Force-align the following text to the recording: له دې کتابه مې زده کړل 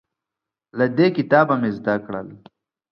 له 0.77 0.85
دې 0.97 1.07
کتابه 1.17 1.55
مې 1.61 1.69
زده 1.77 1.95
کړل 2.05 2.27